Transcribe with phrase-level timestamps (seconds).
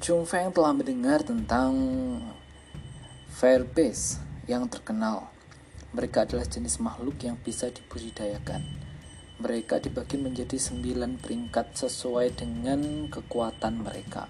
[0.00, 1.76] Chung Feng telah mendengar tentang
[3.36, 4.16] Firebase
[4.48, 5.28] yang terkenal.
[5.92, 8.64] Mereka adalah jenis makhluk yang bisa dibudidayakan.
[9.44, 14.24] Mereka dibagi menjadi sembilan peringkat sesuai dengan kekuatan mereka.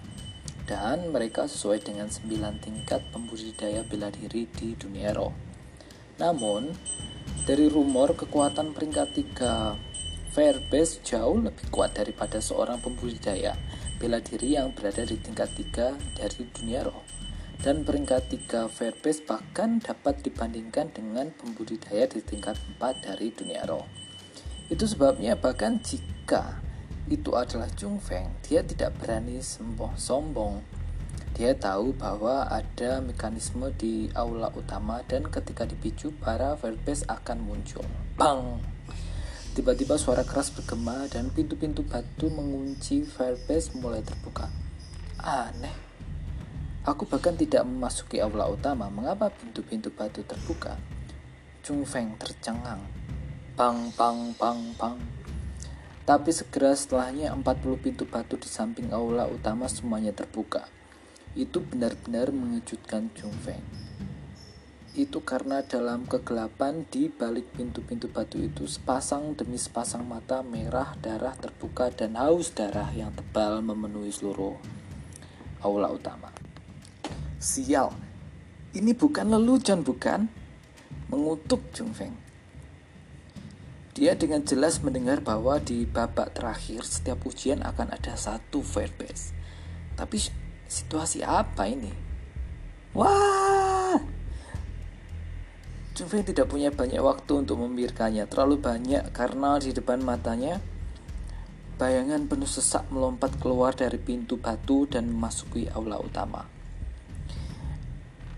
[0.67, 5.31] Dan mereka sesuai dengan sembilan tingkat pembudidaya bela diri di dunia roh.
[6.19, 6.67] Namun,
[7.47, 9.79] dari rumor kekuatan peringkat tiga
[10.35, 13.55] Firebase jauh lebih kuat daripada seorang pembudidaya
[14.01, 17.05] bela diri yang berada di tingkat tiga dari dunia roh
[17.61, 23.85] dan peringkat 3 Fairbase bahkan dapat dibandingkan dengan pembudidaya di tingkat 4 dari dunia roh.
[24.65, 26.57] Itu sebabnya bahkan jika
[27.05, 30.65] itu adalah Chung Feng, dia tidak berani semboh sombong.
[31.37, 37.85] Dia tahu bahwa ada mekanisme di aula utama dan ketika dipicu para Fairbase akan muncul.
[38.17, 38.57] Bang!
[39.51, 44.47] Tiba-tiba suara keras bergema dan pintu-pintu batu mengunci Firebase mulai terbuka.
[45.19, 45.91] Aneh,
[46.81, 48.89] Aku bahkan tidak memasuki aula utama.
[48.89, 50.81] Mengapa pintu-pintu batu terbuka?
[51.61, 52.81] Chung Feng tercengang.
[53.53, 54.97] Pang, pang, pang, pang.
[56.09, 60.65] Tapi segera setelahnya 40 pintu batu di samping aula utama semuanya terbuka.
[61.37, 63.61] Itu benar-benar mengejutkan Chung Feng.
[64.91, 71.31] Itu karena dalam kegelapan di balik pintu-pintu batu itu sepasang demi sepasang mata merah darah
[71.39, 74.59] terbuka dan haus darah yang tebal memenuhi seluruh
[75.63, 76.27] aula utama.
[77.39, 77.95] Sial,
[78.75, 80.27] ini bukan lelucon bukan?
[81.07, 82.15] Mengutuk Jung Feng.
[83.95, 89.31] Dia dengan jelas mendengar bahwa di babak terakhir setiap ujian akan ada satu fair base.
[89.95, 90.19] Tapi
[90.67, 91.91] situasi apa ini?
[92.91, 93.60] Wah!
[96.09, 98.25] Feng tidak punya banyak waktu untuk memikirkannya.
[98.25, 100.57] Terlalu banyak karena di depan matanya
[101.77, 106.49] bayangan penuh sesak melompat keluar dari pintu batu dan memasuki aula utama.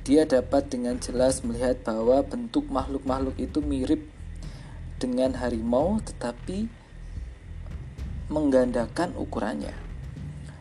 [0.04, 4.04] Dia dapat dengan jelas melihat bahwa bentuk makhluk-makhluk itu mirip
[5.00, 6.68] dengan harimau tetapi
[8.28, 9.72] menggandakan ukurannya.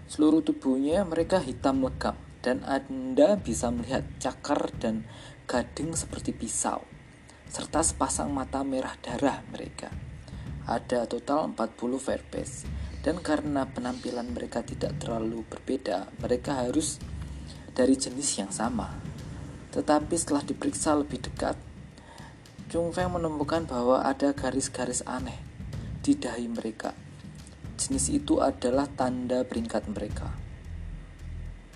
[0.06, 2.14] Seluruh tubuhnya mereka hitam legam
[2.46, 5.08] dan Anda bisa melihat cakar dan
[5.50, 6.91] gading seperti pisau
[7.52, 9.92] serta sepasang mata merah darah mereka.
[10.64, 12.64] Ada total 40 verpes
[13.04, 16.96] dan karena penampilan mereka tidak terlalu berbeda, mereka harus
[17.76, 18.88] dari jenis yang sama.
[19.68, 21.60] Tetapi setelah diperiksa lebih dekat,
[22.72, 25.36] Chung Feng menemukan bahwa ada garis-garis aneh
[26.00, 26.96] di dahi mereka.
[27.76, 30.32] Jenis itu adalah tanda peringkat mereka.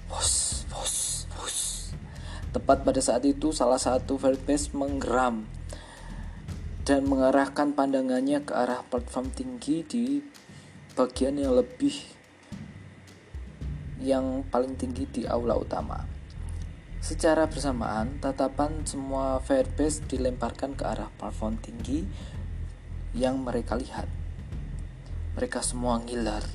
[0.09, 1.59] Wos, wos, wos.
[2.49, 5.45] Tepat pada saat itu salah satu Velpes menggeram
[6.87, 10.23] dan mengarahkan pandangannya ke arah platform tinggi di
[10.95, 11.93] bagian yang lebih
[13.99, 16.07] yang paling tinggi di aula utama.
[17.03, 22.07] Secara bersamaan, tatapan semua Firebase dilemparkan ke arah plafon tinggi
[23.19, 24.07] yang mereka lihat.
[25.35, 26.47] Mereka semua ngiler.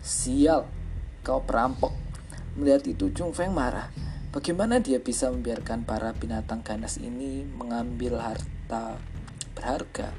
[0.00, 0.64] Sial,
[1.20, 1.92] kau perampok.
[2.56, 3.92] Melihat itu, Chung Feng marah.
[4.32, 9.00] Bagaimana dia bisa membiarkan para binatang ganas ini mengambil harta
[9.56, 10.12] berharga?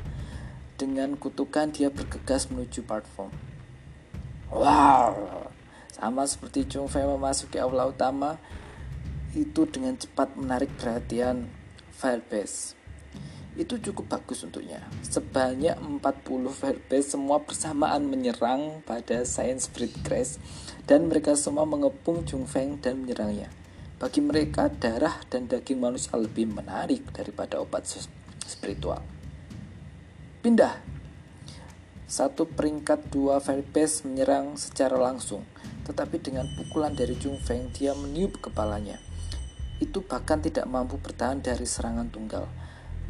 [0.73, 3.29] Dengan kutukan dia bergegas menuju platform.
[4.49, 5.47] Wow!
[5.93, 8.41] Sama seperti Chung Feng memasuki aula utama,
[9.37, 11.49] itu dengan cepat menarik perhatian
[11.93, 12.77] Firebase.
[13.57, 14.85] Itu cukup bagus untuknya.
[15.01, 16.05] Sebanyak 40
[16.53, 20.37] Firebase semua bersamaan menyerang pada Science Breed Crash
[20.85, 23.49] dan mereka semua mengepung Jung Feng dan menyerangnya.
[23.97, 27.89] Bagi mereka, darah dan daging manusia lebih menarik daripada obat
[28.45, 29.16] spiritual.
[30.47, 30.79] Pindah.
[32.07, 35.43] Satu peringkat dua Firebase menyerang secara langsung,
[35.83, 38.95] tetapi dengan pukulan dari Jung Feng, dia meniup kepalanya
[39.77, 42.47] itu bahkan tidak mampu bertahan dari serangan tunggal.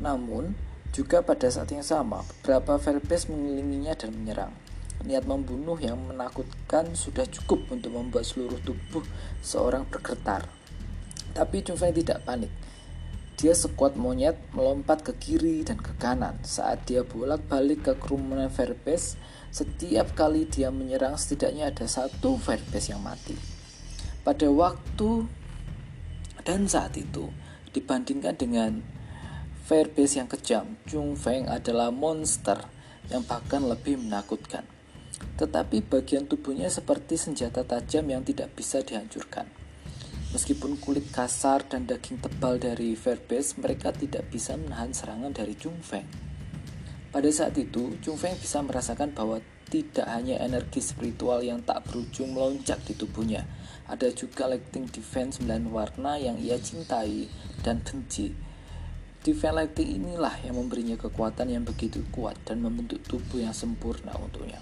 [0.03, 0.57] Namun,
[0.91, 4.53] juga pada saat yang sama, beberapa Velpes mengelilinginya dan menyerang.
[5.06, 9.06] Niat membunuh yang menakutkan sudah cukup untuk membuat seluruh tubuh
[9.45, 10.50] seorang bergetar.
[11.38, 12.50] Tapi Jungfeng tidak panik.
[13.38, 16.42] Dia sekuat monyet melompat ke kiri dan ke kanan.
[16.42, 19.13] Saat dia bolak-balik ke kerumunan Verbes,
[19.54, 23.38] setiap kali dia menyerang setidaknya ada satu Verbes yang mati.
[24.25, 25.30] Pada waktu
[26.42, 27.30] dan saat itu,
[27.78, 28.81] dibandingkan dengan
[29.68, 32.56] Fairbase yang kejam, Chung Feng adalah monster
[33.12, 34.63] yang bahkan lebih menakutkan.
[35.38, 39.56] Tetapi bagian tubuhnya seperti senjata tajam yang tidak bisa dihancurkan.
[40.35, 45.79] Meskipun kulit kasar dan daging tebal dari Fairbase, mereka tidak bisa menahan serangan dari Chung
[45.79, 46.03] Feng.
[47.15, 49.39] Pada saat itu, Chung Feng bisa merasakan bahwa
[49.71, 53.47] tidak hanya energi spiritual yang tak berujung melonjak di tubuhnya,
[53.88, 57.31] ada juga lighting defense 9 warna yang ia cintai
[57.63, 58.35] dan benci.
[59.24, 64.59] Defense lighting inilah yang memberinya kekuatan yang begitu kuat dan membentuk tubuh yang sempurna untuknya.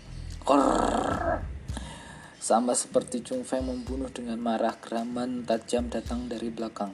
[2.46, 6.94] Sama seperti Chung Feng membunuh dengan marah geraman tajam datang dari belakang.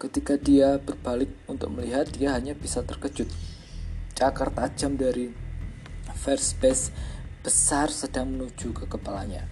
[0.00, 3.28] Ketika dia berbalik untuk melihat, dia hanya bisa terkejut.
[4.16, 5.28] Cakar tajam dari
[6.16, 6.88] first base
[7.44, 9.44] besar sedang menuju ke kepalanya.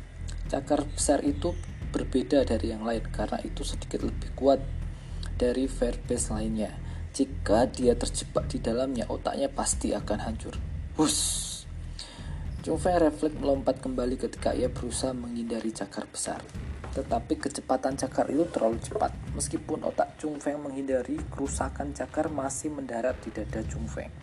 [0.49, 1.53] Cakar besar itu
[1.93, 4.65] berbeda dari yang lain karena itu sedikit lebih kuat
[5.37, 5.69] dari
[6.09, 6.73] base lainnya.
[7.13, 10.57] Jika dia terjebak di dalamnya, otaknya pasti akan hancur.
[10.97, 11.52] Hus!
[12.63, 16.39] Chung Fei refleks melompat kembali ketika ia berusaha menghindari cakar besar.
[16.95, 19.11] Tetapi kecepatan cakar itu terlalu cepat.
[19.35, 24.15] Meskipun otak Chung Feng menghindari, kerusakan cakar masih mendarat di dada Chung Feng.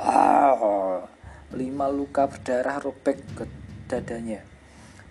[0.00, 1.04] Ah,
[1.52, 3.44] lima luka berdarah robek ke
[3.84, 4.40] dadanya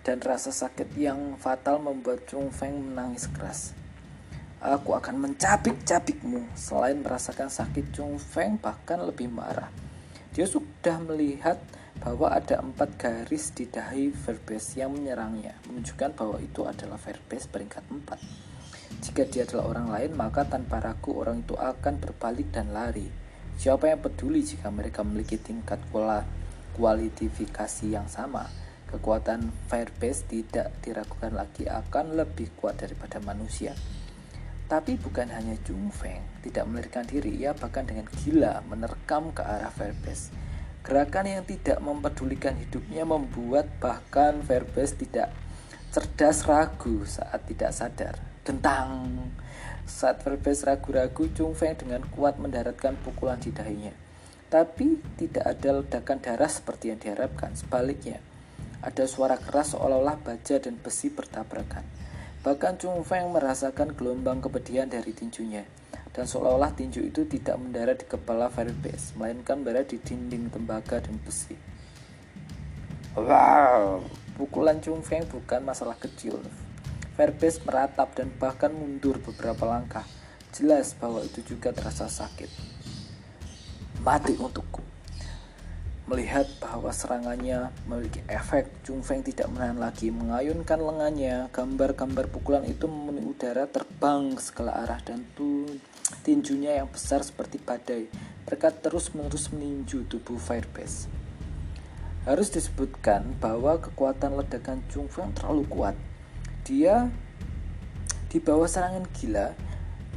[0.02, 3.70] dan rasa sakit yang fatal membuat Chung Feng menangis keras.
[4.58, 6.58] Aku akan mencabik-cabikmu.
[6.58, 9.70] Selain merasakan sakit, Chung Feng bahkan lebih marah.
[10.30, 11.58] Dia sudah melihat
[11.98, 17.84] bahwa ada empat garis di dahi Verbes yang menyerangnya, menunjukkan bahwa itu adalah Verbes peringkat
[17.90, 18.22] empat.
[19.02, 23.10] Jika dia adalah orang lain, maka tanpa ragu orang itu akan berbalik dan lari.
[23.58, 25.82] Siapa yang peduli jika mereka memiliki tingkat
[26.78, 28.48] kualifikasi yang sama?
[28.90, 33.76] Kekuatan Firebase tidak diragukan lagi akan lebih kuat daripada manusia.
[34.70, 39.74] Tapi bukan hanya Jung Feng tidak melarikan diri, ia bahkan dengan gila menerkam ke arah
[39.74, 40.30] Firebase.
[40.86, 45.34] Gerakan yang tidak mempedulikan hidupnya membuat bahkan Firebase tidak
[45.90, 48.14] cerdas ragu saat tidak sadar.
[48.46, 49.18] Dentang!
[49.90, 53.90] Saat Verbes ragu-ragu, Chung Feng dengan kuat mendaratkan pukulan di dahinya.
[54.46, 57.58] Tapi tidak ada ledakan darah seperti yang diharapkan.
[57.58, 58.22] Sebaliknya,
[58.86, 61.82] ada suara keras seolah-olah baja dan besi bertabrakan.
[62.40, 65.68] Bahkan Chung Feng merasakan gelombang kepedihan dari tinjunya.
[66.10, 71.20] Dan seolah-olah tinju itu tidak mendarat di kepala Verbes, melainkan berada di dinding tembaga dan
[71.22, 71.54] besi.
[73.14, 74.02] Wow,
[74.40, 76.40] pukulan Chung Feng bukan masalah kecil.
[77.14, 80.08] Verbes meratap dan bahkan mundur beberapa langkah.
[80.50, 82.48] Jelas bahwa itu juga terasa sakit.
[84.00, 84.79] Mati untukku.
[86.10, 90.10] Melihat bahwa serangannya memiliki efek, Chung Feng tidak menahan lagi.
[90.10, 95.22] Mengayunkan lengannya, gambar-gambar pukulan itu memenuhi udara terbang segala arah dan
[96.26, 98.10] tinjunya yang besar seperti badai.
[98.42, 101.06] Mereka terus-menerus meninju tubuh Firebase.
[102.26, 105.94] Harus disebutkan bahwa kekuatan ledakan Chung Feng terlalu kuat
[106.66, 107.06] dia
[108.26, 109.54] di bawah serangan gila,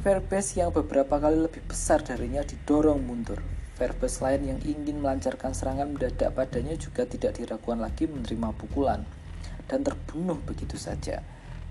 [0.02, 3.40] Verbes yang beberapa kali lebih besar darinya didorong mundur.
[3.74, 9.02] Verbes lain yang ingin melancarkan serangan mendadak padanya juga tidak diragukan lagi menerima pukulan
[9.66, 11.24] dan terbunuh begitu saja.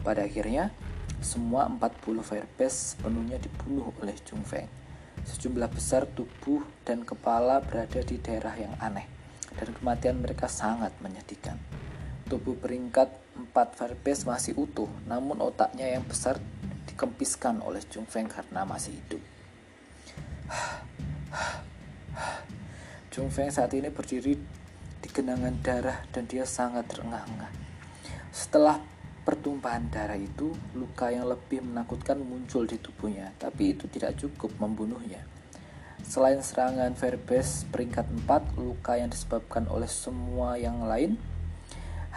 [0.03, 0.75] Pada akhirnya,
[1.23, 4.67] semua 40 Verbes sepenuhnya dibunuh oleh Chung Feng.
[5.23, 9.07] Sejumlah besar tubuh dan kepala berada di daerah yang aneh,
[9.55, 11.55] dan kematian mereka sangat menyedihkan.
[12.27, 13.07] Tubuh peringkat
[13.39, 16.43] empat Verbes masih utuh, namun otaknya yang besar
[16.91, 19.23] dikempiskan oleh Chung Feng karena masih hidup.
[23.13, 24.33] Chung Feng saat ini berdiri
[25.03, 27.53] di genangan darah dan dia sangat terengah-engah.
[28.33, 28.81] Setelah
[29.21, 35.21] pertumpahan darah itu, luka yang lebih menakutkan muncul di tubuhnya, tapi itu tidak cukup membunuhnya.
[36.03, 41.15] Selain serangan Verbes peringkat 4, luka yang disebabkan oleh semua yang lain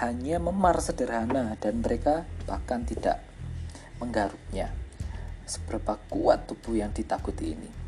[0.03, 3.23] hanya memar sederhana dan mereka bahkan tidak
[4.03, 4.75] menggaruknya.
[5.47, 7.86] Seberapa kuat tubuh yang ditakuti ini?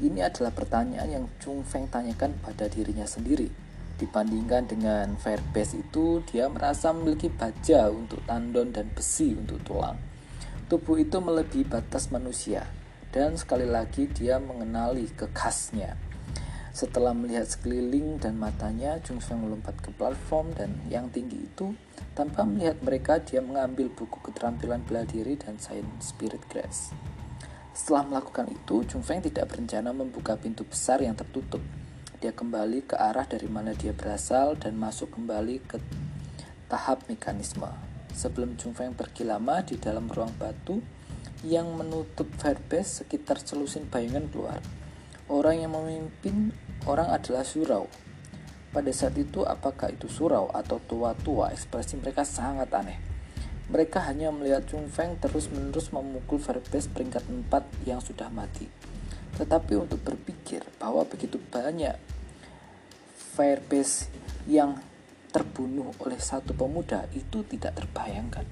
[0.00, 3.52] Ini adalah pertanyaan yang Chung Feng tanyakan pada dirinya sendiri.
[4.00, 10.00] Dibandingkan dengan Firebase itu, dia merasa memiliki baja untuk tandon dan besi untuk tulang.
[10.72, 12.64] Tubuh itu melebihi batas manusia,
[13.12, 16.10] dan sekali lagi dia mengenali kekasnya
[16.70, 21.74] setelah melihat sekeliling dan matanya, Jung Sung melompat ke platform dan yang tinggi itu.
[22.14, 26.94] Tanpa melihat mereka, dia mengambil buku keterampilan bela diri dan Science Spirit Grass.
[27.70, 31.62] Setelah melakukan itu, Jung Feng tidak berencana membuka pintu besar yang tertutup.
[32.18, 35.78] Dia kembali ke arah dari mana dia berasal dan masuk kembali ke
[36.68, 37.70] tahap mekanisme.
[38.10, 40.82] Sebelum Jung Feng pergi lama di dalam ruang batu
[41.46, 44.60] yang menutup Fairbase, sekitar selusin bayangan keluar.
[45.30, 46.52] Orang yang memimpin
[46.84, 47.86] orang adalah surau.
[48.70, 53.09] Pada saat itu, apakah itu surau atau tua-tua, ekspresi mereka sangat aneh.
[53.70, 58.66] Mereka hanya melihat Chung Feng terus-menerus memukul Verbes peringkat 4 yang sudah mati.
[59.38, 61.94] Tetapi untuk berpikir bahwa begitu banyak
[63.14, 64.10] firebase
[64.50, 64.74] yang
[65.30, 68.42] terbunuh oleh satu pemuda itu tidak terbayangkan.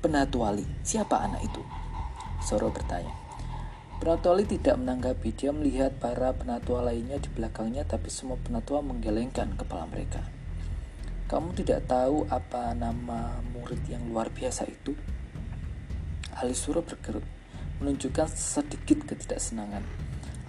[0.00, 1.60] Penatuali, siapa anak itu?
[2.40, 3.12] Soro bertanya.
[4.00, 9.84] Penatuali tidak menanggapi, dia melihat para penatua lainnya di belakangnya tapi semua penatua menggelengkan kepala
[9.90, 10.24] mereka.
[11.30, 14.98] Kamu tidak tahu apa nama murid yang luar biasa itu?
[16.34, 17.22] Alisuro bergerut,
[17.78, 19.86] menunjukkan sedikit ketidaksenangan.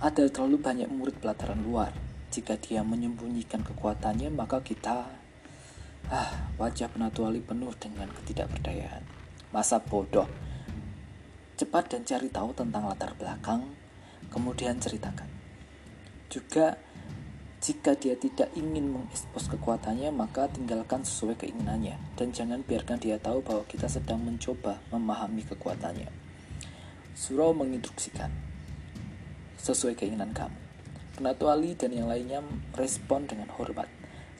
[0.01, 1.93] Ada terlalu banyak murid pelataran luar.
[2.33, 5.05] Jika dia menyembunyikan kekuatannya, maka kita...
[6.09, 9.05] Ah, wajah penatuali penuh dengan ketidakberdayaan.
[9.53, 10.25] Masa bodoh.
[11.61, 13.69] Cepat dan cari tahu tentang latar belakang,
[14.33, 15.29] kemudian ceritakan.
[16.25, 16.81] Juga,
[17.62, 21.94] jika dia tidak ingin mengekspos kekuatannya, maka tinggalkan sesuai keinginannya.
[22.18, 26.10] Dan jangan biarkan dia tahu bahwa kita sedang mencoba memahami kekuatannya.
[27.13, 28.34] Surau menginstruksikan,
[29.62, 30.58] sesuai keinginan kamu.
[31.13, 32.41] Penatua Ali dan yang lainnya
[32.74, 33.86] respon dengan hormat.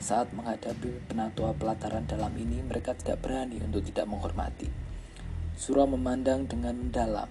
[0.02, 4.66] Saat menghadapi penatua pelataran dalam ini, mereka tidak berani untuk tidak menghormati.
[5.54, 7.30] Surau memandang dengan mendalam,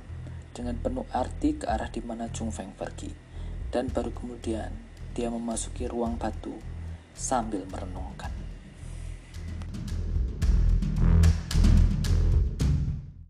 [0.54, 3.10] dengan penuh arti ke arah di mana Chung Feng pergi.
[3.74, 4.89] Dan baru kemudian
[5.20, 6.56] dia memasuki ruang batu
[7.12, 8.39] sambil merenungkan.